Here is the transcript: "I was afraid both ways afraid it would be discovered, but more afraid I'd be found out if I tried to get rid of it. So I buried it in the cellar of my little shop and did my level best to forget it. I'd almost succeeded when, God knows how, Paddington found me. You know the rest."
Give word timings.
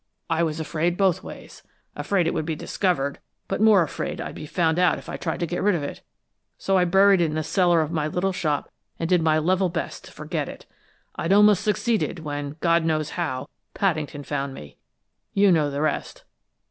"I 0.31 0.41
was 0.41 0.59
afraid 0.59 0.97
both 0.97 1.21
ways 1.21 1.61
afraid 1.95 2.25
it 2.25 2.33
would 2.33 2.43
be 2.43 2.55
discovered, 2.55 3.19
but 3.47 3.61
more 3.61 3.83
afraid 3.83 4.19
I'd 4.19 4.33
be 4.33 4.47
found 4.47 4.79
out 4.79 4.97
if 4.97 5.07
I 5.07 5.15
tried 5.15 5.39
to 5.41 5.45
get 5.45 5.61
rid 5.61 5.75
of 5.75 5.83
it. 5.83 6.01
So 6.57 6.75
I 6.75 6.85
buried 6.85 7.21
it 7.21 7.25
in 7.25 7.35
the 7.35 7.43
cellar 7.43 7.81
of 7.81 7.91
my 7.91 8.07
little 8.07 8.33
shop 8.33 8.71
and 8.97 9.07
did 9.07 9.21
my 9.21 9.37
level 9.37 9.69
best 9.69 10.05
to 10.05 10.11
forget 10.11 10.49
it. 10.49 10.65
I'd 11.17 11.31
almost 11.31 11.63
succeeded 11.63 12.21
when, 12.23 12.55
God 12.61 12.83
knows 12.83 13.11
how, 13.11 13.47
Paddington 13.75 14.23
found 14.23 14.55
me. 14.55 14.75
You 15.35 15.51
know 15.51 15.69
the 15.69 15.81
rest." 15.81 16.23